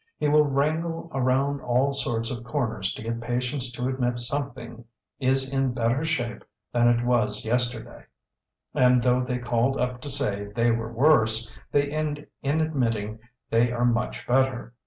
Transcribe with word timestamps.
He 0.17 0.27
will 0.27 0.47
wrangle 0.47 1.11
around 1.13 1.61
all 1.61 1.93
sorts 1.93 2.31
of 2.31 2.43
corners 2.43 2.91
to 2.95 3.03
get 3.03 3.21
patients 3.21 3.69
to 3.73 3.87
admit 3.87 4.17
something 4.17 4.83
is 5.19 5.53
in 5.53 5.73
better 5.73 6.03
shape 6.05 6.43
than 6.73 6.87
it 6.87 7.05
was 7.05 7.45
yesterday, 7.45 8.05
and 8.73 9.03
though 9.03 9.21
they 9.21 9.37
called 9.37 9.77
up 9.77 10.01
to 10.01 10.09
say 10.09 10.45
they 10.55 10.71
were 10.71 10.91
worse, 10.91 11.53
they 11.71 11.87
end 11.91 12.25
in 12.41 12.61
admitting 12.61 13.19
they 13.51 13.71
are 13.71 13.85
much 13.85 14.25
better. 14.25 14.73